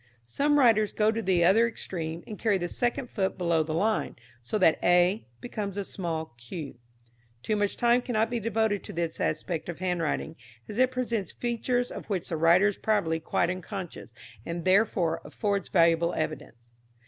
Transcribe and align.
Some 0.25 0.57
writers 0.57 0.91
go 0.91 1.11
to 1.11 1.21
the 1.21 1.45
other 1.45 1.67
extreme, 1.67 2.23
and 2.25 2.39
carry 2.39 2.57
the 2.57 2.67
second 2.67 3.07
foot 3.11 3.37
below 3.37 3.61
the 3.61 3.75
line, 3.75 4.15
so 4.41 4.57
that 4.57 4.83
a 4.83 5.27
becomes 5.41 5.77
a 5.77 5.83
small 5.83 6.33
q. 6.39 6.79
Too 7.43 7.55
much 7.55 7.77
time 7.77 8.01
cannot 8.01 8.31
be 8.31 8.39
devoted 8.39 8.83
to 8.85 8.93
this 8.93 9.19
aspect 9.19 9.69
of 9.69 9.77
handwriting, 9.77 10.37
as 10.67 10.79
it 10.79 10.89
presents 10.89 11.31
features 11.33 11.91
of 11.91 12.07
which 12.07 12.29
the 12.29 12.37
writer 12.37 12.65
is 12.67 12.77
probably 12.77 13.19
quite 13.19 13.51
unconscious, 13.51 14.11
and, 14.43 14.65
therefore, 14.65 15.21
affords 15.23 15.69
valuable 15.69 16.15
evidence. 16.15 16.71